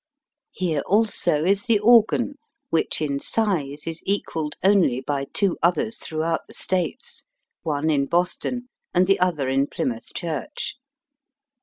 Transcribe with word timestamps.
Here 0.53 0.81
also 0.87 1.45
is 1.45 1.67
the 1.67 1.77
organ, 1.77 2.39
which 2.71 3.03
in 3.03 3.19
size 3.19 3.85
is 3.85 4.01
equalled 4.07 4.55
only 4.63 4.99
by 4.99 5.25
two 5.25 5.59
others 5.61 5.99
throughout 5.99 6.41
the 6.47 6.55
States— 6.55 7.23
one 7.61 7.91
in 7.91 8.07
Boston 8.07 8.69
and 8.95 9.05
the 9.05 9.19
other 9.19 9.47
in 9.47 9.67
Plymouth 9.67 10.11
Church. 10.15 10.73